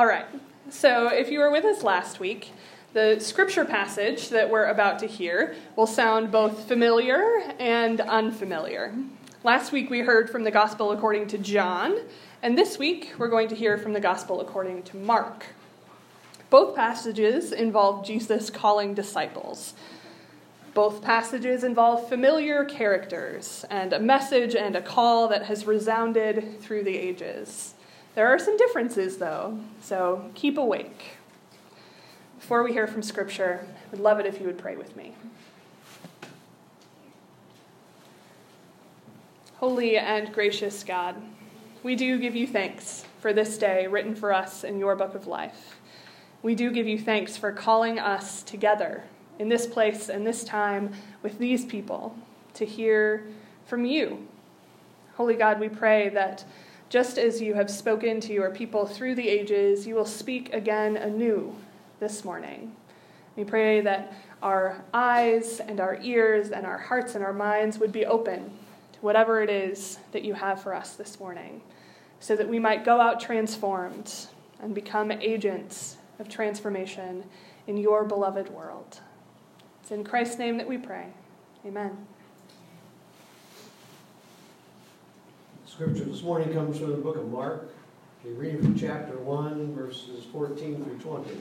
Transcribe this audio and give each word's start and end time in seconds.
All 0.00 0.06
right. 0.06 0.24
So, 0.70 1.08
if 1.08 1.30
you 1.30 1.40
were 1.40 1.50
with 1.50 1.66
us 1.66 1.82
last 1.82 2.20
week, 2.20 2.52
the 2.94 3.20
scripture 3.20 3.66
passage 3.66 4.30
that 4.30 4.48
we're 4.48 4.64
about 4.64 4.98
to 5.00 5.06
hear 5.06 5.54
will 5.76 5.86
sound 5.86 6.32
both 6.32 6.66
familiar 6.66 7.42
and 7.58 8.00
unfamiliar. 8.00 8.94
Last 9.44 9.72
week 9.72 9.90
we 9.90 10.00
heard 10.00 10.30
from 10.30 10.42
the 10.42 10.50
Gospel 10.50 10.92
according 10.92 11.26
to 11.26 11.36
John, 11.36 11.98
and 12.42 12.56
this 12.56 12.78
week 12.78 13.12
we're 13.18 13.28
going 13.28 13.48
to 13.48 13.54
hear 13.54 13.76
from 13.76 13.92
the 13.92 14.00
Gospel 14.00 14.40
according 14.40 14.84
to 14.84 14.96
Mark. 14.96 15.44
Both 16.48 16.74
passages 16.74 17.52
involve 17.52 18.06
Jesus 18.06 18.48
calling 18.48 18.94
disciples. 18.94 19.74
Both 20.72 21.02
passages 21.02 21.62
involve 21.62 22.08
familiar 22.08 22.64
characters 22.64 23.66
and 23.68 23.92
a 23.92 24.00
message 24.00 24.54
and 24.54 24.76
a 24.76 24.80
call 24.80 25.28
that 25.28 25.44
has 25.44 25.66
resounded 25.66 26.58
through 26.62 26.84
the 26.84 26.96
ages. 26.96 27.74
There 28.14 28.26
are 28.26 28.38
some 28.38 28.56
differences, 28.56 29.18
though, 29.18 29.58
so 29.80 30.30
keep 30.34 30.58
awake. 30.58 31.16
Before 32.38 32.62
we 32.64 32.72
hear 32.72 32.86
from 32.86 33.02
Scripture, 33.02 33.64
I 33.64 33.90
would 33.92 34.00
love 34.00 34.18
it 34.18 34.26
if 34.26 34.40
you 34.40 34.46
would 34.46 34.58
pray 34.58 34.76
with 34.76 34.96
me. 34.96 35.14
Holy 39.58 39.96
and 39.96 40.32
gracious 40.32 40.82
God, 40.82 41.16
we 41.82 41.94
do 41.94 42.18
give 42.18 42.34
you 42.34 42.46
thanks 42.46 43.04
for 43.20 43.32
this 43.32 43.58
day 43.58 43.86
written 43.86 44.14
for 44.14 44.32
us 44.32 44.64
in 44.64 44.78
your 44.78 44.96
book 44.96 45.14
of 45.14 45.26
life. 45.26 45.78
We 46.42 46.54
do 46.54 46.70
give 46.70 46.88
you 46.88 46.98
thanks 46.98 47.36
for 47.36 47.52
calling 47.52 47.98
us 47.98 48.42
together 48.42 49.04
in 49.38 49.48
this 49.48 49.66
place 49.66 50.08
and 50.08 50.26
this 50.26 50.42
time 50.42 50.92
with 51.22 51.38
these 51.38 51.64
people 51.64 52.16
to 52.54 52.64
hear 52.64 53.26
from 53.66 53.84
you. 53.84 54.26
Holy 55.16 55.34
God, 55.34 55.60
we 55.60 55.68
pray 55.68 56.08
that 56.08 56.44
just 56.90 57.18
as 57.18 57.40
you 57.40 57.54
have 57.54 57.70
spoken 57.70 58.20
to 58.20 58.32
your 58.32 58.50
people 58.50 58.84
through 58.84 59.14
the 59.14 59.28
ages, 59.28 59.86
you 59.86 59.94
will 59.94 60.04
speak 60.04 60.52
again 60.52 60.96
anew 60.96 61.54
this 62.00 62.24
morning. 62.24 62.74
We 63.36 63.44
pray 63.44 63.80
that 63.80 64.12
our 64.42 64.82
eyes 64.92 65.60
and 65.60 65.78
our 65.78 65.98
ears 66.02 66.50
and 66.50 66.66
our 66.66 66.78
hearts 66.78 67.14
and 67.14 67.24
our 67.24 67.32
minds 67.32 67.78
would 67.78 67.92
be 67.92 68.04
open 68.04 68.50
to 68.92 68.98
whatever 69.00 69.40
it 69.40 69.48
is 69.48 70.00
that 70.10 70.24
you 70.24 70.34
have 70.34 70.60
for 70.60 70.74
us 70.74 70.96
this 70.96 71.20
morning, 71.20 71.62
so 72.18 72.34
that 72.34 72.48
we 72.48 72.58
might 72.58 72.84
go 72.84 73.00
out 73.00 73.20
transformed 73.20 74.12
and 74.60 74.74
become 74.74 75.12
agents 75.12 75.96
of 76.18 76.28
transformation 76.28 77.22
in 77.68 77.76
your 77.76 78.04
beloved 78.04 78.48
world. 78.50 79.00
It's 79.80 79.92
in 79.92 80.02
Christ's 80.02 80.38
name 80.38 80.58
that 80.58 80.68
we 80.68 80.76
pray. 80.76 81.06
Amen. 81.64 82.06
Scripture 85.80 86.04
this 86.04 86.22
morning 86.22 86.52
comes 86.52 86.78
from 86.78 86.90
the 86.90 86.98
book 86.98 87.16
of 87.16 87.30
Mark. 87.30 87.72
We 88.22 88.32
read 88.32 88.60
from 88.60 88.78
chapter 88.78 89.16
1, 89.16 89.74
verses 89.74 90.26
14 90.30 90.84
through 90.84 90.98
20. 90.98 91.40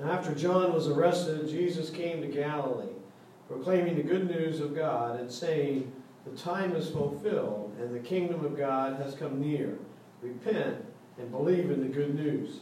Now, 0.00 0.10
after 0.10 0.34
John 0.34 0.72
was 0.72 0.88
arrested, 0.88 1.48
Jesus 1.48 1.88
came 1.88 2.20
to 2.20 2.26
Galilee, 2.26 2.96
proclaiming 3.46 3.94
the 3.94 4.02
good 4.02 4.28
news 4.28 4.58
of 4.58 4.74
God 4.74 5.20
and 5.20 5.30
saying, 5.30 5.92
The 6.24 6.36
time 6.36 6.74
is 6.74 6.90
fulfilled, 6.90 7.76
and 7.78 7.94
the 7.94 8.00
kingdom 8.00 8.44
of 8.44 8.58
God 8.58 9.00
has 9.00 9.14
come 9.14 9.40
near. 9.40 9.78
Repent 10.20 10.84
and 11.16 11.30
believe 11.30 11.70
in 11.70 11.80
the 11.80 11.94
good 11.94 12.12
news. 12.12 12.58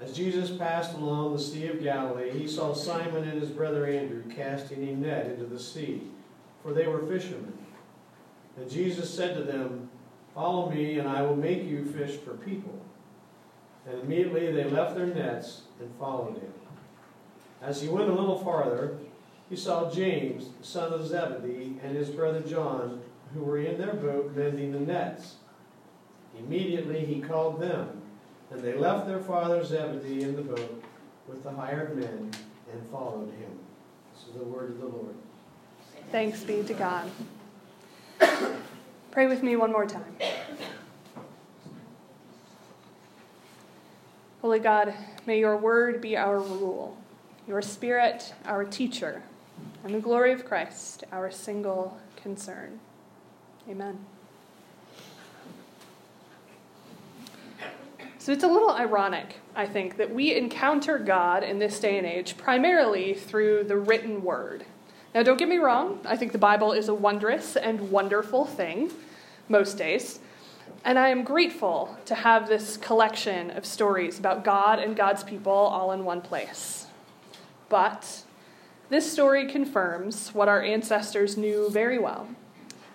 As 0.00 0.16
Jesus 0.16 0.56
passed 0.56 0.94
along 0.94 1.34
the 1.34 1.42
Sea 1.42 1.66
of 1.66 1.82
Galilee, 1.82 2.30
he 2.30 2.48
saw 2.48 2.72
Simon 2.72 3.28
and 3.28 3.38
his 3.38 3.50
brother 3.50 3.84
Andrew 3.84 4.22
casting 4.34 4.88
a 4.88 4.92
net 4.92 5.26
into 5.26 5.44
the 5.44 5.60
sea, 5.60 6.04
for 6.62 6.72
they 6.72 6.86
were 6.86 7.06
fishermen. 7.06 7.52
And 8.58 8.70
Jesus 8.70 9.12
said 9.12 9.36
to 9.36 9.42
them, 9.42 9.88
Follow 10.34 10.70
me, 10.70 10.98
and 10.98 11.08
I 11.08 11.22
will 11.22 11.36
make 11.36 11.64
you 11.64 11.84
fish 11.84 12.16
for 12.16 12.34
people. 12.34 12.78
And 13.86 14.00
immediately 14.00 14.52
they 14.52 14.64
left 14.64 14.94
their 14.94 15.06
nets 15.06 15.62
and 15.80 15.90
followed 15.98 16.34
him. 16.34 16.52
As 17.62 17.82
he 17.82 17.88
went 17.88 18.08
a 18.08 18.14
little 18.14 18.38
farther, 18.38 18.98
he 19.48 19.56
saw 19.56 19.90
James, 19.90 20.50
the 20.60 20.66
son 20.66 20.92
of 20.92 21.06
Zebedee, 21.06 21.78
and 21.82 21.96
his 21.96 22.10
brother 22.10 22.40
John, 22.40 23.00
who 23.34 23.42
were 23.42 23.58
in 23.58 23.78
their 23.78 23.94
boat 23.94 24.36
mending 24.36 24.72
the 24.72 24.80
nets. 24.80 25.36
Immediately 26.38 27.04
he 27.04 27.20
called 27.20 27.60
them, 27.60 28.02
and 28.50 28.60
they 28.60 28.74
left 28.74 29.06
their 29.06 29.20
father 29.20 29.64
Zebedee 29.64 30.22
in 30.22 30.36
the 30.36 30.42
boat 30.42 30.84
with 31.26 31.42
the 31.42 31.50
hired 31.50 31.96
men 31.96 32.30
and 32.72 32.90
followed 32.90 33.30
him. 33.30 33.58
This 34.14 34.28
is 34.28 34.34
the 34.34 34.44
word 34.44 34.70
of 34.70 34.80
the 34.80 34.86
Lord. 34.86 35.14
Thanks 36.12 36.44
be 36.44 36.62
to 36.62 36.74
God. 36.74 37.10
Pray 39.10 39.26
with 39.26 39.42
me 39.42 39.56
one 39.56 39.72
more 39.72 39.86
time. 39.86 40.16
Holy 44.42 44.60
God, 44.60 44.94
may 45.26 45.38
your 45.38 45.56
word 45.56 46.00
be 46.00 46.16
our 46.16 46.38
rule, 46.40 46.96
your 47.46 47.60
spirit 47.60 48.32
our 48.46 48.64
teacher, 48.64 49.22
and 49.82 49.94
the 49.94 49.98
glory 49.98 50.32
of 50.32 50.44
Christ 50.44 51.04
our 51.10 51.30
single 51.30 51.98
concern. 52.16 52.78
Amen. 53.68 53.98
So 58.18 58.32
it's 58.32 58.44
a 58.44 58.48
little 58.48 58.70
ironic, 58.70 59.36
I 59.56 59.66
think, 59.66 59.96
that 59.96 60.14
we 60.14 60.36
encounter 60.36 60.98
God 60.98 61.42
in 61.42 61.58
this 61.58 61.80
day 61.80 61.96
and 61.98 62.06
age 62.06 62.36
primarily 62.36 63.14
through 63.14 63.64
the 63.64 63.76
written 63.76 64.22
word. 64.22 64.64
Now, 65.18 65.24
don't 65.24 65.36
get 65.36 65.48
me 65.48 65.56
wrong, 65.56 65.98
I 66.04 66.16
think 66.16 66.30
the 66.30 66.38
Bible 66.38 66.70
is 66.70 66.86
a 66.86 66.94
wondrous 66.94 67.56
and 67.56 67.90
wonderful 67.90 68.44
thing 68.44 68.92
most 69.48 69.76
days. 69.76 70.20
And 70.84 70.96
I 70.96 71.08
am 71.08 71.24
grateful 71.24 71.98
to 72.04 72.14
have 72.14 72.46
this 72.46 72.76
collection 72.76 73.50
of 73.50 73.66
stories 73.66 74.20
about 74.20 74.44
God 74.44 74.78
and 74.78 74.94
God's 74.94 75.24
people 75.24 75.50
all 75.50 75.90
in 75.90 76.04
one 76.04 76.20
place. 76.20 76.86
But 77.68 78.22
this 78.90 79.10
story 79.10 79.50
confirms 79.50 80.32
what 80.34 80.46
our 80.48 80.62
ancestors 80.62 81.36
knew 81.36 81.68
very 81.68 81.98
well. 81.98 82.28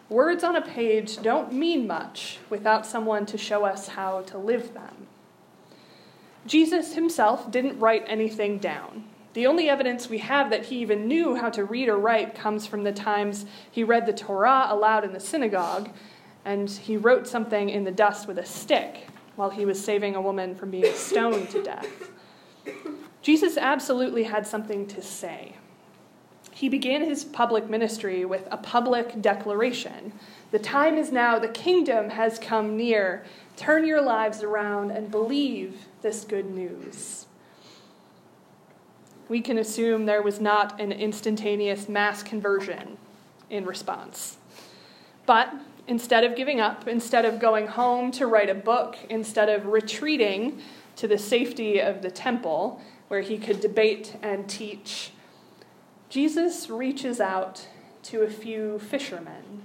Words 0.07 0.45
on 0.45 0.55
a 0.55 0.61
page 0.61 1.21
don't 1.21 1.51
mean 1.51 1.85
much 1.85 2.37
without 2.49 2.85
someone 2.85 3.25
to 3.25 3.37
show 3.37 3.65
us 3.65 3.89
how 3.89 4.21
to 4.21 4.37
live 4.37 4.73
them. 4.73 5.07
Jesus 6.47 6.95
himself 6.95 7.51
didn't 7.51 7.79
write 7.79 8.05
anything 8.07 8.59
down. 8.59 9.09
The 9.33 9.47
only 9.47 9.67
evidence 9.67 10.09
we 10.09 10.19
have 10.19 10.51
that 10.51 10.65
he 10.65 10.79
even 10.79 11.07
knew 11.07 11.35
how 11.35 11.49
to 11.51 11.65
read 11.65 11.89
or 11.89 11.97
write 11.97 12.35
comes 12.35 12.67
from 12.67 12.83
the 12.83 12.91
times 12.91 13.45
he 13.71 13.83
read 13.83 14.05
the 14.05 14.13
Torah 14.13 14.67
aloud 14.69 15.03
in 15.03 15.11
the 15.11 15.19
synagogue, 15.19 15.89
and 16.45 16.69
he 16.69 16.97
wrote 16.97 17.27
something 17.27 17.69
in 17.69 17.83
the 17.83 17.91
dust 17.91 18.27
with 18.27 18.37
a 18.37 18.45
stick 18.45 19.07
while 19.35 19.49
he 19.49 19.65
was 19.65 19.83
saving 19.83 20.15
a 20.15 20.21
woman 20.21 20.53
from 20.53 20.69
being 20.69 20.93
stoned 20.93 21.49
to 21.49 21.63
death. 21.63 22.11
Jesus 23.23 23.57
absolutely 23.57 24.23
had 24.23 24.45
something 24.45 24.85
to 24.87 25.01
say. 25.01 25.55
He 26.51 26.69
began 26.69 27.03
his 27.03 27.25
public 27.25 27.67
ministry 27.67 28.25
with 28.25 28.47
a 28.51 28.57
public 28.57 29.19
declaration 29.21 30.13
The 30.51 30.59
time 30.59 30.97
is 30.97 31.11
now, 31.11 31.39
the 31.39 31.47
kingdom 31.47 32.11
has 32.11 32.37
come 32.37 32.77
near. 32.77 33.25
Turn 33.55 33.87
your 33.87 34.01
lives 34.01 34.43
around 34.43 34.91
and 34.91 35.09
believe 35.09 35.87
this 36.03 36.23
good 36.23 36.45
news 36.51 37.25
we 39.33 39.41
can 39.41 39.57
assume 39.57 40.05
there 40.05 40.21
was 40.21 40.39
not 40.39 40.79
an 40.79 40.91
instantaneous 40.91 41.89
mass 41.89 42.21
conversion 42.21 42.99
in 43.49 43.65
response. 43.65 44.37
But 45.25 45.51
instead 45.87 46.23
of 46.23 46.35
giving 46.35 46.61
up, 46.61 46.87
instead 46.87 47.25
of 47.25 47.39
going 47.39 47.65
home 47.65 48.11
to 48.11 48.27
write 48.27 48.51
a 48.51 48.53
book, 48.53 48.95
instead 49.09 49.49
of 49.49 49.65
retreating 49.65 50.61
to 50.97 51.07
the 51.07 51.17
safety 51.17 51.79
of 51.79 52.03
the 52.03 52.11
temple 52.11 52.79
where 53.07 53.21
he 53.21 53.39
could 53.39 53.59
debate 53.59 54.15
and 54.21 54.47
teach, 54.47 55.13
Jesus 56.09 56.69
reaches 56.69 57.19
out 57.19 57.67
to 58.03 58.21
a 58.21 58.29
few 58.29 58.77
fishermen. 58.77 59.63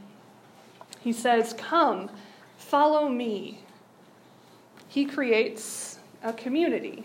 He 1.01 1.13
says, 1.13 1.53
Come, 1.53 2.09
follow 2.57 3.07
me. 3.07 3.61
He 4.89 5.05
creates 5.05 5.99
a 6.23 6.33
community 6.33 7.05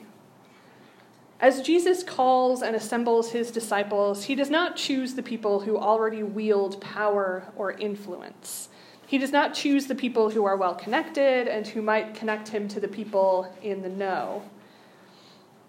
as 1.43 1.61
Jesus 1.61 2.03
calls 2.03 2.61
and 2.61 2.73
assembles 2.73 3.31
his 3.31 3.51
disciples, 3.51 4.23
he 4.23 4.33
does 4.33 4.49
not 4.49 4.77
choose 4.77 5.13
the 5.13 5.21
people 5.21 5.59
who 5.59 5.77
already 5.77 6.23
wield 6.23 6.79
power 6.79 7.51
or 7.57 7.73
influence. 7.73 8.69
He 9.05 9.17
does 9.17 9.33
not 9.33 9.53
choose 9.53 9.87
the 9.87 9.93
people 9.93 10.29
who 10.29 10.45
are 10.45 10.55
well 10.55 10.73
connected 10.73 11.49
and 11.49 11.67
who 11.67 11.81
might 11.81 12.15
connect 12.15 12.47
him 12.47 12.69
to 12.69 12.79
the 12.79 12.87
people 12.87 13.53
in 13.61 13.81
the 13.81 13.89
know. 13.89 14.43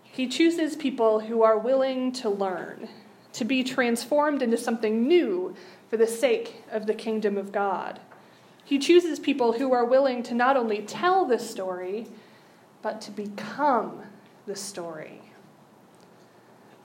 He 0.04 0.28
chooses 0.28 0.76
people 0.76 1.18
who 1.18 1.42
are 1.42 1.58
willing 1.58 2.12
to 2.12 2.30
learn, 2.30 2.88
to 3.32 3.44
be 3.44 3.64
transformed 3.64 4.42
into 4.42 4.56
something 4.56 5.08
new 5.08 5.56
for 5.90 5.96
the 5.96 6.06
sake 6.06 6.62
of 6.70 6.86
the 6.86 6.94
kingdom 6.94 7.36
of 7.36 7.50
God. 7.50 7.98
He 8.64 8.78
chooses 8.78 9.18
people 9.18 9.54
who 9.54 9.72
are 9.72 9.84
willing 9.84 10.22
to 10.22 10.34
not 10.34 10.56
only 10.56 10.82
tell 10.82 11.24
the 11.24 11.40
story, 11.40 12.06
but 12.80 13.00
to 13.00 13.10
become 13.10 14.02
the 14.46 14.54
story. 14.54 15.20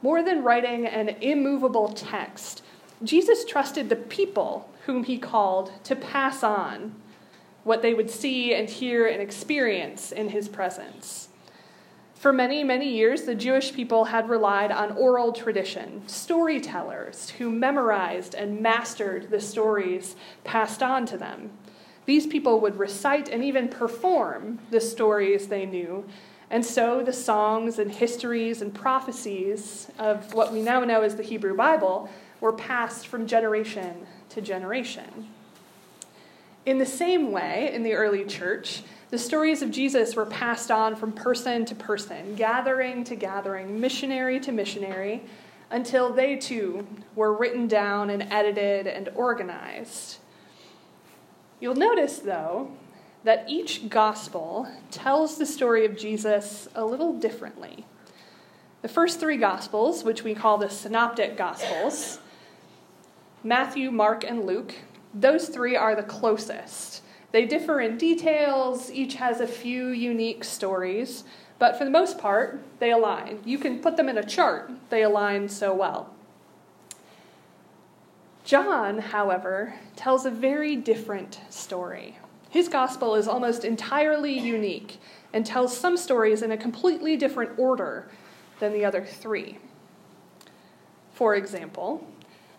More 0.02 0.24
than 0.24 0.44
writing 0.44 0.86
an 0.86 1.10
immovable 1.22 1.90
text, 1.90 2.64
Jesus 3.04 3.46
trusted 3.46 3.90
the 3.90 3.96
people 3.96 4.70
whom 4.86 5.04
he 5.04 5.18
called 5.18 5.72
to 5.84 5.96
pass 5.96 6.44
on 6.44 6.96
what 7.64 7.82
they 7.82 7.94
would 7.94 8.10
see 8.10 8.54
and 8.54 8.70
hear 8.70 9.08
and 9.08 9.22
experience 9.22 10.12
in 10.12 10.30
his 10.30 10.48
presence. 10.48 11.30
For 12.16 12.34
many, 12.34 12.66
many 12.66 12.90
years, 12.90 13.22
the 13.22 13.36
Jewish 13.36 13.74
people 13.74 14.06
had 14.06 14.28
relied 14.28 14.72
on 14.72 14.92
oral 14.98 15.32
tradition, 15.32 16.06
storytellers 16.08 17.30
who 17.30 17.50
memorized 17.50 18.36
and 18.36 18.60
mastered 18.60 19.30
the 19.30 19.40
stories 19.40 20.18
passed 20.44 20.84
on 20.84 21.06
to 21.06 21.18
them. 21.18 21.52
These 22.06 22.28
people 22.28 22.60
would 22.60 22.78
recite 22.78 23.30
and 23.30 23.44
even 23.44 23.70
perform 23.70 24.60
the 24.70 24.82
stories 24.82 25.48
they 25.48 25.66
knew, 25.66 26.06
and 26.50 26.66
so 26.66 27.04
the 27.04 27.14
songs 27.14 27.78
and 27.78 27.92
histories 27.92 28.62
and 28.62 28.74
prophecies 28.74 29.88
of 30.00 30.34
what 30.34 30.52
we 30.52 30.62
now 30.62 30.84
know 30.84 31.02
as 31.02 31.16
the 31.16 31.24
Hebrew 31.24 31.56
Bible 31.56 32.10
were 32.42 32.54
passed 32.54 33.08
from 33.08 33.28
generation 33.28 34.08
to 34.30 34.42
generation. 34.42 35.30
In 36.66 36.78
the 36.78 36.86
same 36.86 37.32
way, 37.32 37.72
in 37.74 37.84
the 37.84 37.94
early 37.94 38.26
church, 38.26 38.84
the 39.10 39.18
stories 39.18 39.62
of 39.62 39.72
Jesus 39.72 40.16
were 40.16 40.26
passed 40.26 40.70
on 40.70 40.96
from 40.96 41.12
person 41.12 41.66
to 41.66 41.76
person, 41.76 42.36
gathering 42.36 43.04
to 43.06 43.16
gathering, 43.16 43.80
missionary 43.80 44.40
to 44.42 44.52
missionary, 44.52 45.24
until 45.72 46.14
they 46.14 46.36
too 46.36 46.88
were 47.16 47.34
written 47.34 47.68
down 47.68 48.10
and 48.10 48.24
edited 48.32 48.88
and 48.88 49.10
organized. 49.16 50.18
You'll 51.60 51.76
notice, 51.76 52.20
though, 52.20 52.72
that 53.24 53.46
each 53.48 53.90
gospel 53.90 54.68
tells 54.92 55.38
the 55.38 55.46
story 55.46 55.86
of 55.86 55.98
Jesus 55.98 56.70
a 56.76 56.86
little 56.86 57.14
differently. 57.14 57.86
The 58.82 58.88
first 58.88 59.20
three 59.20 59.38
gospels, 59.38 60.04
which 60.04 60.24
we 60.24 60.34
call 60.34 60.58
the 60.58 60.70
synoptic 60.70 61.36
gospels, 61.36 62.20
Matthew, 63.44 63.92
Mark, 63.92 64.24
and 64.24 64.46
Luke, 64.46 64.76
those 65.14 65.50
three 65.50 65.76
are 65.76 65.96
the 65.96 66.04
closest. 66.04 67.02
They 67.32 67.46
differ 67.46 67.82
in 67.82 67.98
details, 67.98 68.92
each 68.92 69.16
has 69.16 69.40
a 69.40 69.48
few 69.48 69.90
unique 69.90 70.44
stories, 70.44 71.26
but 71.60 71.78
for 71.78 71.84
the 71.84 71.92
most 71.92 72.18
part, 72.18 72.62
they 72.80 72.92
align. 72.92 73.42
You 73.46 73.58
can 73.58 73.80
put 73.80 73.98
them 73.98 74.10
in 74.10 74.18
a 74.18 74.26
chart, 74.26 74.72
they 74.90 75.04
align 75.04 75.50
so 75.50 75.74
well. 75.74 76.14
John, 78.46 78.98
however, 79.00 79.76
tells 79.96 80.26
a 80.26 80.32
very 80.32 80.76
different 80.76 81.42
story. 81.50 82.18
His 82.50 82.68
gospel 82.68 83.16
is 83.16 83.28
almost 83.28 83.64
entirely 83.64 84.38
unique 84.38 85.00
and 85.32 85.46
tells 85.46 85.78
some 85.78 85.96
stories 85.96 86.42
in 86.42 86.52
a 86.52 86.58
completely 86.58 87.16
different 87.16 87.58
order 87.58 88.10
than 88.60 88.74
the 88.74 88.84
other 88.84 89.06
three. 89.06 89.60
For 91.14 91.36
example, 91.36 92.08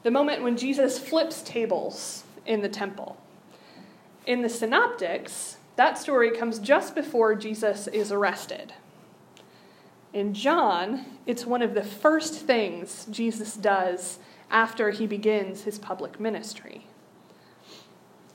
the 0.02 0.10
moment 0.10 0.42
when 0.42 0.56
Jesus 0.56 0.98
flips 0.98 1.42
tables 1.42 2.25
in 2.46 2.62
the 2.62 2.69
temple. 2.69 3.16
In 4.26 4.42
the 4.42 4.48
synoptics, 4.48 5.56
that 5.76 5.98
story 5.98 6.31
comes 6.31 6.58
just 6.58 6.94
before 6.94 7.34
Jesus 7.34 7.87
is 7.88 8.12
arrested. 8.12 8.72
In 10.12 10.34
John, 10.34 11.04
it's 11.26 11.46
one 11.46 11.62
of 11.62 11.75
the 11.75 11.84
first 11.84 12.34
things 12.34 13.06
Jesus 13.10 13.54
does 13.54 14.19
after 14.50 14.90
he 14.90 15.06
begins 15.06 15.62
his 15.62 15.78
public 15.78 16.19
ministry. 16.19 16.87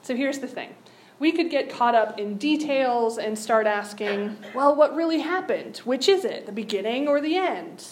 So 0.01 0.15
here's 0.15 0.39
the 0.39 0.47
thing 0.47 0.75
we 1.19 1.31
could 1.31 1.49
get 1.49 1.69
caught 1.69 1.95
up 1.95 2.19
in 2.19 2.37
details 2.37 3.17
and 3.17 3.37
start 3.37 3.67
asking, 3.67 4.37
well, 4.53 4.75
what 4.75 4.95
really 4.95 5.19
happened? 5.19 5.77
Which 5.77 6.09
is 6.09 6.25
it, 6.25 6.45
the 6.45 6.51
beginning 6.51 7.07
or 7.07 7.21
the 7.21 7.37
end? 7.37 7.85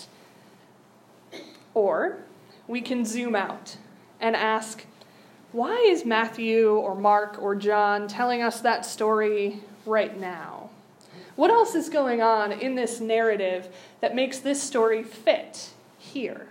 Or 1.73 2.17
we 2.67 2.81
can 2.81 3.05
zoom 3.05 3.35
out 3.35 3.77
and 4.19 4.35
ask, 4.35 4.85
why 5.51 5.77
is 5.77 6.03
Matthew 6.03 6.71
or 6.71 6.95
Mark 6.95 7.41
or 7.41 7.55
John 7.55 8.07
telling 8.07 8.41
us 8.41 8.59
that 8.61 8.85
story 8.85 9.61
right 9.85 10.19
now? 10.19 10.69
What 11.35 11.51
else 11.51 11.75
is 11.75 11.89
going 11.89 12.21
on 12.21 12.51
in 12.51 12.75
this 12.75 12.99
narrative 12.99 13.73
that 14.01 14.15
makes 14.15 14.39
this 14.39 14.61
story 14.61 15.03
fit 15.03 15.69
here? 15.97 16.47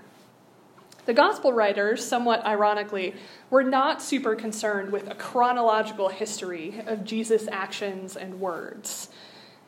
The 1.04 1.14
gospel 1.14 1.52
writers, 1.52 2.06
somewhat 2.06 2.46
ironically, 2.46 3.14
were 3.50 3.64
not 3.64 4.00
super 4.00 4.36
concerned 4.36 4.92
with 4.92 5.10
a 5.10 5.16
chronological 5.16 6.08
history 6.08 6.80
of 6.86 7.04
Jesus' 7.04 7.48
actions 7.48 8.16
and 8.16 8.40
words. 8.40 9.08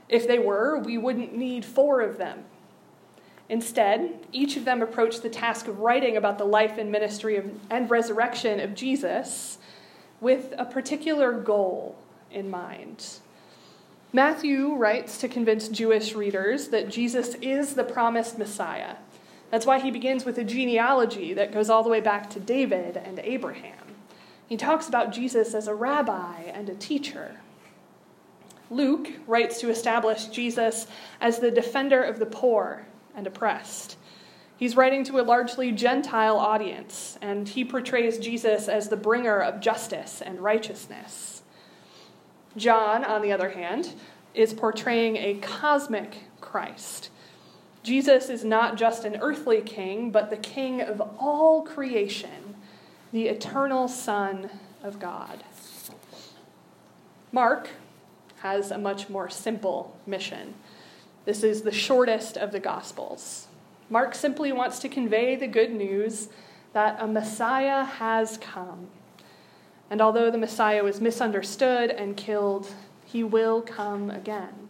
If 0.08 0.28
they 0.28 0.38
were, 0.38 0.78
we 0.78 0.96
wouldn't 0.96 1.34
need 1.34 1.64
four 1.64 2.02
of 2.02 2.19
them. 2.19 2.44
Instead, 3.48 4.26
each 4.32 4.56
of 4.56 4.64
them 4.64 4.81
approached 4.81 5.22
the 5.22 5.28
task 5.28 5.66
of 5.66 5.81
writing 5.81 6.16
about 6.16 6.38
the 6.38 6.44
life 6.44 6.78
and 6.78 6.92
ministry 6.92 7.36
of, 7.36 7.50
and 7.69 7.90
resurrection 7.90 8.60
of 8.60 8.75
Jesus 8.75 9.58
with 10.20 10.54
a 10.56 10.64
particular 10.64 11.32
goal 11.32 11.96
in 12.31 12.48
mind. 12.48 13.04
Matthew 14.12 14.75
writes 14.75 15.19
to 15.19 15.28
convince 15.28 15.69
Jewish 15.69 16.14
readers 16.14 16.69
that 16.69 16.88
Jesus 16.88 17.34
is 17.42 17.75
the 17.75 17.84
promised 17.84 18.38
Messiah. 18.38 18.96
That's 19.55 19.67
why 19.67 19.79
he 19.79 19.93
begins 19.93 20.25
with 20.25 20.37
a 20.39 20.43
genealogy 20.43 21.33
that 21.35 21.53
goes 21.53 21.71
all 21.71 21.85
the 21.85 21.89
way 21.89 22.01
back 22.01 22.29
to 22.31 22.41
David 22.41 22.97
and 22.97 23.21
Abraham. 23.21 23.87
He 24.49 24.56
talks 24.56 24.89
about 24.89 25.12
Jesus 25.12 25.55
as 25.55 25.69
a 25.69 25.75
rabbi 25.77 26.41
and 26.53 26.69
a 26.69 26.75
teacher. 26.75 27.37
Luke 28.69 29.12
writes 29.29 29.61
to 29.61 29.71
establish 29.71 30.25
Jesus 30.25 30.89
as 31.21 31.39
the 31.39 31.53
defender 31.53 32.03
of 32.03 32.19
the 32.19 32.27
poor 32.27 32.85
and 33.15 33.29
oppressed. 33.29 33.97
He's 34.56 34.75
writing 34.75 35.05
to 35.05 35.21
a 35.21 35.23
largely 35.23 35.71
Gentile 35.71 36.37
audience, 36.37 37.17
and 37.23 37.49
he 37.49 37.65
portrays 37.65 38.19
Jesus 38.19 38.67
as 38.67 38.89
the 38.89 38.97
bringer 38.97 39.39
of 39.39 39.61
justice 39.61 40.21
and 40.21 40.41
righteousness. 40.41 41.43
John, 42.56 43.05
on 43.05 43.23
the 43.23 43.31
other 43.31 43.51
hand, 43.51 43.95
is 44.35 44.53
portraying 44.53 45.17
a 45.17 45.35
cosmic 45.35 46.25
Christ. 46.41 47.11
Jesus 47.84 48.31
is 48.31 48.44
not 48.44 48.76
just 48.76 49.04
an 49.04 49.19
earthly 49.20 49.60
king, 49.60 50.10
but 50.10 50.31
the 50.31 50.38
king 50.38 50.81
of 50.81 51.02
all 51.19 51.62
creation, 51.62 52.56
the 53.12 53.28
eternal 53.28 53.88
Son 53.88 54.48
of 54.82 54.98
God. 54.98 55.44
Mark 57.31 57.69
has 58.38 58.70
a 58.70 58.78
much 58.78 59.10
more 59.10 59.28
simple 59.28 59.96
mission. 60.06 60.54
This 61.26 61.44
is 61.44 61.60
the 61.60 61.72
shortest 61.72 62.38
of 62.38 62.52
the 62.52 62.60
Gospels. 62.60 63.48
Mark 63.90 64.14
simply 64.14 64.50
wants 64.50 64.78
to 64.78 64.88
convey 64.88 65.36
the 65.36 65.46
good 65.46 65.72
news 65.72 66.28
that 66.72 66.96
a 66.98 67.06
Messiah 67.06 67.84
has 67.84 68.38
come. 68.38 68.88
And 69.90 70.00
although 70.00 70.31
the 70.31 70.38
Messiah 70.38 70.82
was 70.82 71.02
misunderstood 71.02 71.90
and 71.90 72.16
killed, 72.16 72.72
he 73.04 73.22
will 73.22 73.60
come 73.60 74.08
again. 74.10 74.63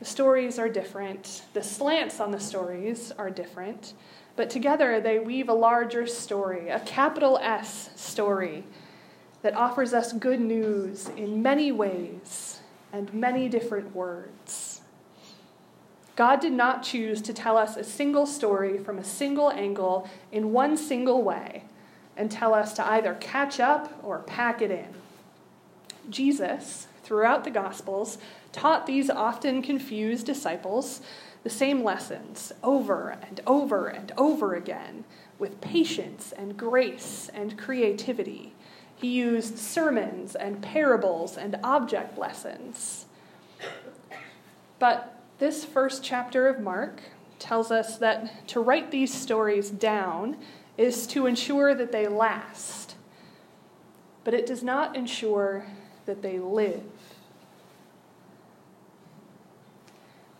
The 0.00 0.06
stories 0.06 0.58
are 0.58 0.68
different, 0.68 1.42
the 1.52 1.62
slants 1.62 2.20
on 2.20 2.32
the 2.32 2.40
stories 2.40 3.12
are 3.18 3.30
different, 3.30 3.92
but 4.34 4.50
together 4.50 5.00
they 5.00 5.18
weave 5.18 5.48
a 5.48 5.54
larger 5.54 6.06
story, 6.06 6.70
a 6.70 6.80
capital 6.80 7.38
S 7.42 7.90
story, 7.96 8.64
that 9.42 9.54
offers 9.54 9.92
us 9.92 10.12
good 10.12 10.40
news 10.40 11.08
in 11.16 11.42
many 11.42 11.70
ways 11.70 12.60
and 12.92 13.12
many 13.12 13.48
different 13.48 13.94
words. 13.94 14.80
God 16.16 16.40
did 16.40 16.52
not 16.52 16.82
choose 16.82 17.22
to 17.22 17.32
tell 17.32 17.56
us 17.56 17.76
a 17.76 17.84
single 17.84 18.26
story 18.26 18.78
from 18.78 18.98
a 18.98 19.04
single 19.04 19.50
angle 19.50 20.08
in 20.32 20.52
one 20.52 20.76
single 20.76 21.22
way 21.22 21.64
and 22.16 22.30
tell 22.30 22.52
us 22.52 22.74
to 22.74 22.86
either 22.86 23.14
catch 23.20 23.60
up 23.60 23.98
or 24.02 24.18
pack 24.20 24.60
it 24.60 24.70
in. 24.70 24.88
Jesus, 26.10 26.88
throughout 27.02 27.44
the 27.44 27.50
Gospels, 27.50 28.18
taught 28.52 28.86
these 28.86 29.10
often 29.10 29.62
confused 29.62 30.26
disciples 30.26 31.00
the 31.42 31.50
same 31.50 31.82
lessons 31.82 32.52
over 32.62 33.16
and 33.22 33.40
over 33.46 33.88
and 33.88 34.12
over 34.16 34.54
again 34.54 35.04
with 35.38 35.60
patience 35.60 36.32
and 36.36 36.56
grace 36.56 37.30
and 37.32 37.56
creativity. 37.56 38.52
He 38.94 39.08
used 39.08 39.58
sermons 39.58 40.34
and 40.34 40.60
parables 40.62 41.38
and 41.38 41.56
object 41.64 42.18
lessons. 42.18 43.06
But 44.78 45.18
this 45.38 45.64
first 45.64 46.04
chapter 46.04 46.48
of 46.48 46.60
Mark 46.60 47.00
tells 47.38 47.70
us 47.70 47.96
that 47.98 48.46
to 48.48 48.60
write 48.60 48.90
these 48.90 49.12
stories 49.12 49.70
down 49.70 50.36
is 50.76 51.06
to 51.06 51.26
ensure 51.26 51.74
that 51.74 51.92
they 51.92 52.06
last, 52.06 52.94
but 54.24 54.34
it 54.34 54.46
does 54.46 54.62
not 54.62 54.94
ensure 54.94 55.66
that 56.04 56.20
they 56.20 56.38
live. 56.38 56.82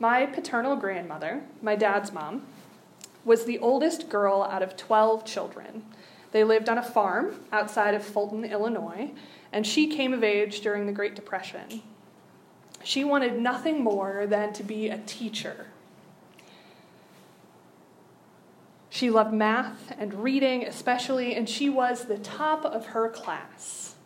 My 0.00 0.24
paternal 0.24 0.76
grandmother, 0.76 1.42
my 1.60 1.76
dad's 1.76 2.10
mom, 2.10 2.46
was 3.22 3.44
the 3.44 3.58
oldest 3.58 4.08
girl 4.08 4.42
out 4.42 4.62
of 4.62 4.74
12 4.74 5.26
children. 5.26 5.84
They 6.32 6.42
lived 6.42 6.70
on 6.70 6.78
a 6.78 6.82
farm 6.82 7.44
outside 7.52 7.94
of 7.94 8.02
Fulton, 8.02 8.46
Illinois, 8.46 9.10
and 9.52 9.66
she 9.66 9.88
came 9.88 10.14
of 10.14 10.24
age 10.24 10.62
during 10.62 10.86
the 10.86 10.92
Great 10.92 11.14
Depression. 11.14 11.82
She 12.82 13.04
wanted 13.04 13.38
nothing 13.38 13.84
more 13.84 14.26
than 14.26 14.54
to 14.54 14.62
be 14.62 14.88
a 14.88 14.96
teacher. 14.98 15.66
She 18.88 19.10
loved 19.10 19.34
math 19.34 19.92
and 19.98 20.14
reading, 20.14 20.64
especially, 20.64 21.34
and 21.34 21.46
she 21.46 21.68
was 21.68 22.06
the 22.06 22.18
top 22.18 22.64
of 22.64 22.86
her 22.86 23.10
class. 23.10 23.96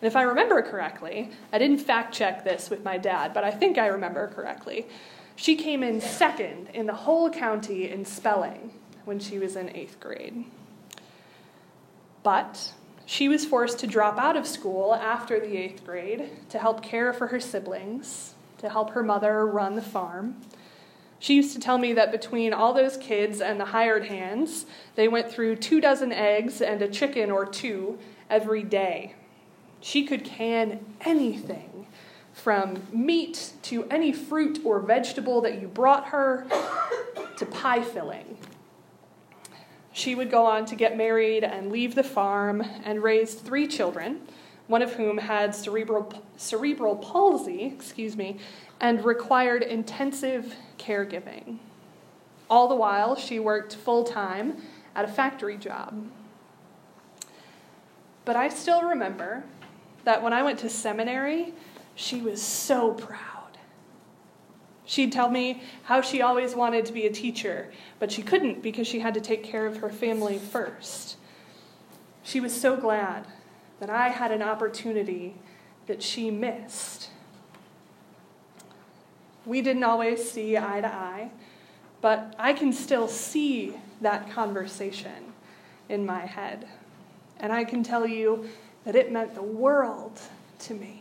And 0.00 0.06
if 0.06 0.14
I 0.14 0.22
remember 0.22 0.62
correctly, 0.62 1.30
I 1.52 1.58
didn't 1.58 1.78
fact 1.78 2.14
check 2.14 2.44
this 2.44 2.70
with 2.70 2.84
my 2.84 2.98
dad, 2.98 3.34
but 3.34 3.42
I 3.42 3.50
think 3.50 3.78
I 3.78 3.88
remember 3.88 4.28
correctly. 4.28 4.86
She 5.40 5.56
came 5.56 5.82
in 5.82 6.02
second 6.02 6.68
in 6.74 6.84
the 6.84 6.92
whole 6.92 7.30
county 7.30 7.90
in 7.90 8.04
spelling 8.04 8.74
when 9.06 9.18
she 9.18 9.38
was 9.38 9.56
in 9.56 9.74
eighth 9.74 9.98
grade. 9.98 10.44
But 12.22 12.74
she 13.06 13.26
was 13.26 13.46
forced 13.46 13.78
to 13.78 13.86
drop 13.86 14.18
out 14.18 14.36
of 14.36 14.46
school 14.46 14.94
after 14.94 15.40
the 15.40 15.56
eighth 15.56 15.82
grade 15.82 16.28
to 16.50 16.58
help 16.58 16.82
care 16.82 17.14
for 17.14 17.28
her 17.28 17.40
siblings, 17.40 18.34
to 18.58 18.68
help 18.68 18.90
her 18.90 19.02
mother 19.02 19.46
run 19.46 19.76
the 19.76 19.82
farm. 19.82 20.36
She 21.18 21.36
used 21.36 21.54
to 21.54 21.58
tell 21.58 21.78
me 21.78 21.94
that 21.94 22.12
between 22.12 22.52
all 22.52 22.74
those 22.74 22.98
kids 22.98 23.40
and 23.40 23.58
the 23.58 23.64
hired 23.64 24.04
hands, 24.04 24.66
they 24.94 25.08
went 25.08 25.32
through 25.32 25.56
two 25.56 25.80
dozen 25.80 26.12
eggs 26.12 26.60
and 26.60 26.82
a 26.82 26.88
chicken 26.88 27.30
or 27.30 27.46
two 27.46 27.98
every 28.28 28.62
day. 28.62 29.14
She 29.80 30.04
could 30.04 30.22
can 30.22 30.84
anything 31.00 31.86
from 32.42 32.82
meat 32.92 33.52
to 33.62 33.84
any 33.84 34.12
fruit 34.12 34.60
or 34.64 34.80
vegetable 34.80 35.40
that 35.42 35.60
you 35.60 35.68
brought 35.68 36.06
her 36.06 36.46
to 37.36 37.46
pie 37.46 37.82
filling. 37.82 38.38
She 39.92 40.14
would 40.14 40.30
go 40.30 40.46
on 40.46 40.64
to 40.66 40.76
get 40.76 40.96
married 40.96 41.44
and 41.44 41.70
leave 41.70 41.94
the 41.94 42.02
farm 42.02 42.62
and 42.84 43.02
raise 43.02 43.34
three 43.34 43.66
children, 43.66 44.22
one 44.68 44.82
of 44.82 44.94
whom 44.94 45.18
had 45.18 45.54
cerebral, 45.54 46.12
cerebral 46.36 46.96
palsy, 46.96 47.64
excuse 47.64 48.16
me, 48.16 48.38
and 48.80 49.04
required 49.04 49.62
intensive 49.62 50.54
caregiving. 50.78 51.58
All 52.48 52.68
the 52.68 52.74
while, 52.74 53.16
she 53.16 53.38
worked 53.38 53.74
full 53.74 54.04
time 54.04 54.56
at 54.94 55.04
a 55.04 55.08
factory 55.08 55.56
job. 55.56 56.08
But 58.24 58.36
I 58.36 58.48
still 58.48 58.82
remember 58.82 59.44
that 60.04 60.22
when 60.22 60.32
I 60.32 60.42
went 60.42 60.58
to 60.60 60.68
seminary, 60.70 61.52
she 62.00 62.22
was 62.22 62.40
so 62.40 62.92
proud. 62.94 63.58
She'd 64.86 65.12
tell 65.12 65.28
me 65.28 65.62
how 65.84 66.00
she 66.00 66.22
always 66.22 66.54
wanted 66.54 66.86
to 66.86 66.92
be 66.92 67.04
a 67.04 67.12
teacher, 67.12 67.70
but 67.98 68.10
she 68.10 68.22
couldn't 68.22 68.62
because 68.62 68.86
she 68.88 69.00
had 69.00 69.12
to 69.14 69.20
take 69.20 69.44
care 69.44 69.66
of 69.66 69.76
her 69.76 69.90
family 69.90 70.38
first. 70.38 71.16
She 72.22 72.40
was 72.40 72.58
so 72.58 72.74
glad 72.76 73.26
that 73.80 73.90
I 73.90 74.08
had 74.08 74.32
an 74.32 74.40
opportunity 74.40 75.34
that 75.86 76.02
she 76.02 76.30
missed. 76.30 77.10
We 79.44 79.60
didn't 79.60 79.84
always 79.84 80.28
see 80.28 80.56
eye 80.56 80.80
to 80.80 80.92
eye, 80.92 81.30
but 82.00 82.34
I 82.38 82.54
can 82.54 82.72
still 82.72 83.08
see 83.08 83.74
that 84.00 84.30
conversation 84.30 85.34
in 85.90 86.06
my 86.06 86.20
head. 86.20 86.66
And 87.38 87.52
I 87.52 87.64
can 87.64 87.82
tell 87.82 88.06
you 88.06 88.48
that 88.84 88.96
it 88.96 89.12
meant 89.12 89.34
the 89.34 89.42
world 89.42 90.18
to 90.60 90.74
me. 90.74 90.99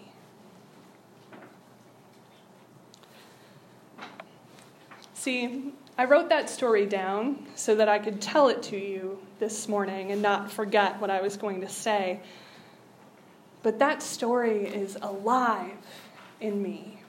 See, 5.20 5.74
I 5.98 6.06
wrote 6.06 6.30
that 6.30 6.50
story 6.50 6.86
down 6.86 7.46
so 7.54 7.76
that 7.76 7.90
I 7.90 8.00
could 8.00 8.22
tell 8.22 8.48
it 8.48 8.64
to 8.64 8.78
you 8.78 9.20
this 9.40 9.68
morning 9.68 10.14
and 10.14 10.22
not 10.22 10.50
forget 10.50 11.02
what 11.02 11.10
I 11.10 11.22
was 11.22 11.36
going 11.36 11.60
to 11.60 11.68
say. 11.68 12.22
But 13.62 13.80
that 13.80 14.02
story 14.02 14.66
is 14.66 14.98
alive 15.02 15.76
in 16.40 16.62
me. 16.62 17.02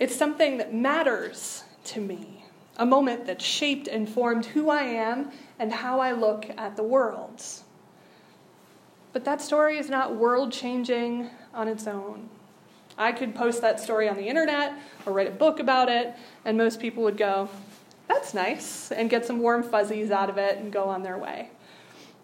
It's 0.00 0.16
something 0.16 0.58
that 0.58 0.74
matters 0.74 1.62
to 1.84 2.00
me, 2.00 2.44
a 2.76 2.84
moment 2.84 3.26
that 3.26 3.40
shaped 3.40 3.86
and 3.86 4.08
formed 4.08 4.46
who 4.46 4.68
I 4.68 4.82
am 4.82 5.30
and 5.60 5.72
how 5.72 6.00
I 6.00 6.10
look 6.10 6.50
at 6.58 6.74
the 6.74 6.82
world. 6.82 7.44
But 9.12 9.24
that 9.24 9.40
story 9.40 9.78
is 9.78 9.88
not 9.88 10.16
world 10.16 10.50
changing 10.50 11.30
on 11.54 11.68
its 11.68 11.86
own. 11.86 12.28
I 12.98 13.12
could 13.12 13.34
post 13.34 13.62
that 13.62 13.78
story 13.78 14.08
on 14.08 14.16
the 14.16 14.26
internet 14.26 14.72
or 15.06 15.12
write 15.12 15.28
a 15.28 15.30
book 15.30 15.60
about 15.60 15.88
it, 15.88 16.14
and 16.44 16.58
most 16.58 16.80
people 16.80 17.04
would 17.04 17.16
go, 17.16 17.48
That's 18.08 18.34
nice, 18.34 18.90
and 18.90 19.08
get 19.08 19.24
some 19.24 19.38
warm 19.38 19.62
fuzzies 19.62 20.10
out 20.10 20.28
of 20.28 20.36
it 20.36 20.58
and 20.58 20.72
go 20.72 20.84
on 20.84 21.04
their 21.04 21.16
way. 21.16 21.50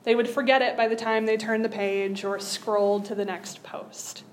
They 0.03 0.17
would 0.17 0.29
forget 0.29 0.63
it 0.63 0.77
by 0.77 0.89
the 0.89 0.97
time 0.97 1.25
they 1.25 1.37
turned 1.37 1.65
the 1.65 1.69
page 1.69 2.25
or 2.25 2.41
scrolled 2.41 3.05
to 3.07 3.15
the 3.15 3.25
next 3.25 3.63
post. 3.63 4.25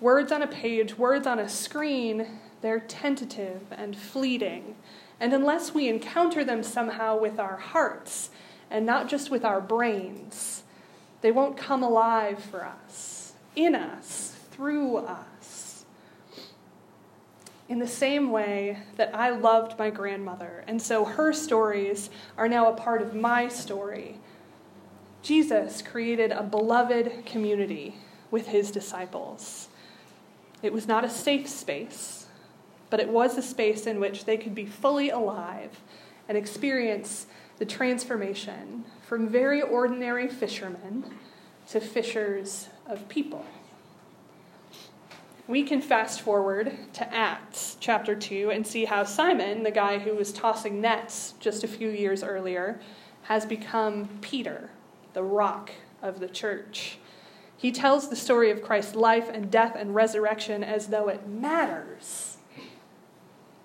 Words 0.00 0.32
on 0.32 0.42
a 0.42 0.48
page, 0.48 0.98
words 0.98 1.28
on 1.28 1.38
a 1.38 1.48
screen, 1.48 2.26
they're 2.60 2.80
tentative 2.80 3.62
and 3.70 3.96
fleeting. 3.96 4.74
And 5.20 5.32
unless 5.32 5.72
we 5.72 5.88
encounter 5.88 6.44
them 6.44 6.64
somehow 6.64 7.18
with 7.18 7.38
our 7.38 7.56
hearts 7.56 8.30
and 8.68 8.84
not 8.84 9.08
just 9.08 9.30
with 9.30 9.44
our 9.44 9.60
brains, 9.60 10.64
they 11.20 11.30
won't 11.30 11.56
come 11.56 11.84
alive 11.84 12.42
for 12.42 12.64
us, 12.64 13.34
in 13.54 13.76
us, 13.76 14.36
through 14.50 14.96
us 14.96 15.31
in 17.72 17.78
the 17.78 17.88
same 17.88 18.30
way 18.30 18.76
that 18.96 19.14
I 19.14 19.30
loved 19.30 19.78
my 19.78 19.88
grandmother, 19.88 20.62
and 20.66 20.80
so 20.80 21.06
her 21.06 21.32
stories 21.32 22.10
are 22.36 22.46
now 22.46 22.70
a 22.70 22.76
part 22.76 23.00
of 23.00 23.14
my 23.14 23.48
story. 23.48 24.18
Jesus 25.22 25.80
created 25.80 26.32
a 26.32 26.42
beloved 26.42 27.24
community 27.24 27.96
with 28.30 28.48
his 28.48 28.70
disciples. 28.70 29.68
It 30.62 30.70
was 30.70 30.86
not 30.86 31.02
a 31.02 31.08
safe 31.08 31.48
space, 31.48 32.26
but 32.90 33.00
it 33.00 33.08
was 33.08 33.38
a 33.38 33.42
space 33.42 33.86
in 33.86 34.00
which 34.00 34.26
they 34.26 34.36
could 34.36 34.54
be 34.54 34.66
fully 34.66 35.08
alive 35.08 35.80
and 36.28 36.36
experience 36.36 37.24
the 37.56 37.64
transformation 37.64 38.84
from 39.00 39.26
very 39.26 39.62
ordinary 39.62 40.28
fishermen 40.28 41.04
to 41.70 41.80
fishers 41.80 42.68
of 42.86 43.08
people 43.08 43.46
we 45.52 45.62
can 45.62 45.82
fast 45.82 46.22
forward 46.22 46.72
to 46.94 47.14
Acts 47.14 47.76
chapter 47.78 48.16
2 48.16 48.50
and 48.50 48.66
see 48.66 48.86
how 48.86 49.04
Simon, 49.04 49.64
the 49.64 49.70
guy 49.70 49.98
who 49.98 50.14
was 50.14 50.32
tossing 50.32 50.80
nets 50.80 51.34
just 51.40 51.62
a 51.62 51.68
few 51.68 51.90
years 51.90 52.22
earlier, 52.22 52.80
has 53.24 53.44
become 53.44 54.08
Peter, 54.22 54.70
the 55.12 55.22
rock 55.22 55.70
of 56.00 56.20
the 56.20 56.26
church. 56.26 56.96
He 57.54 57.70
tells 57.70 58.08
the 58.08 58.16
story 58.16 58.50
of 58.50 58.62
Christ's 58.62 58.94
life 58.94 59.28
and 59.28 59.50
death 59.50 59.76
and 59.76 59.94
resurrection 59.94 60.64
as 60.64 60.86
though 60.86 61.08
it 61.08 61.28
matters, 61.28 62.38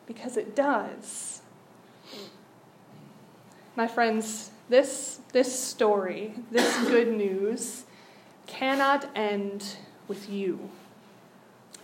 because 0.05 0.35
it 0.35 0.57
does. 0.57 1.41
My 3.77 3.87
friends, 3.87 4.51
this, 4.67 5.21
this 5.31 5.57
story, 5.57 6.33
this 6.51 6.77
good 6.89 7.15
news, 7.15 7.85
cannot 8.45 9.09
end 9.15 9.77
with 10.09 10.29
you. 10.29 10.69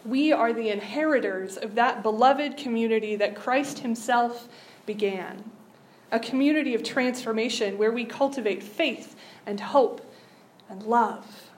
We 0.05 0.33
are 0.33 0.51
the 0.51 0.69
inheritors 0.69 1.57
of 1.57 1.75
that 1.75 2.03
beloved 2.03 2.57
community 2.57 3.15
that 3.15 3.35
Christ 3.35 3.79
Himself 3.79 4.49
began. 4.85 5.49
A 6.11 6.19
community 6.19 6.75
of 6.75 6.83
transformation 6.83 7.77
where 7.77 7.91
we 7.91 8.05
cultivate 8.05 8.61
faith 8.61 9.15
and 9.45 9.59
hope 9.59 10.01
and 10.69 10.83
love. 10.83 11.49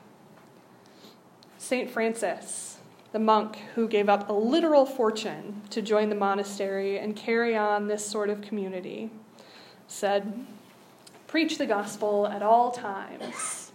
St. 1.57 1.89
Francis, 1.89 2.77
the 3.11 3.19
monk 3.19 3.57
who 3.73 3.87
gave 3.87 4.09
up 4.09 4.29
a 4.29 4.33
literal 4.33 4.85
fortune 4.85 5.61
to 5.71 5.81
join 5.81 6.09
the 6.09 6.15
monastery 6.15 6.99
and 6.99 7.15
carry 7.15 7.55
on 7.57 7.87
this 7.87 8.05
sort 8.05 8.29
of 8.29 8.41
community, 8.41 9.09
said, 9.87 10.45
Preach 11.27 11.57
the 11.57 11.65
gospel 11.65 12.27
at 12.27 12.43
all 12.43 12.71
times. 12.71 13.71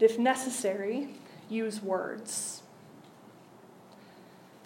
If 0.00 0.18
necessary, 0.18 1.08
use 1.48 1.80
words. 1.80 2.62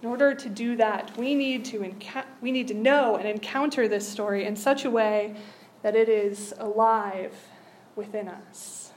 In 0.02 0.08
order 0.08 0.34
to 0.34 0.48
do 0.48 0.76
that, 0.76 1.16
we 1.18 1.34
need 1.34 1.64
to, 1.66 1.80
enca- 1.80 2.24
we 2.40 2.52
need 2.52 2.68
to 2.68 2.74
know 2.74 3.16
and 3.16 3.28
encounter 3.28 3.86
this 3.86 4.08
story 4.08 4.46
in 4.46 4.56
such 4.56 4.84
a 4.84 4.90
way 4.90 5.34
that 5.82 5.94
it 5.94 6.08
is 6.08 6.54
alive 6.58 7.34
within 7.96 8.28
us. 8.28 8.92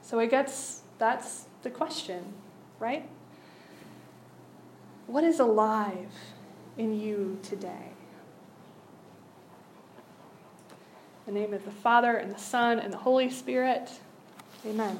So 0.00 0.18
I 0.18 0.26
guess 0.26 0.82
that's 0.98 1.46
the 1.62 1.70
question, 1.70 2.32
right? 2.78 3.06
What 5.06 5.22
is 5.22 5.38
alive 5.38 6.12
in 6.78 6.98
you 6.98 7.38
today? 7.42 7.92
In 11.26 11.34
the 11.34 11.40
name 11.40 11.52
of 11.52 11.62
the 11.66 11.70
Father, 11.70 12.16
and 12.16 12.32
the 12.32 12.38
Son, 12.38 12.78
and 12.78 12.90
the 12.90 12.98
Holy 12.98 13.28
Spirit, 13.28 13.90
amen. 14.64 14.98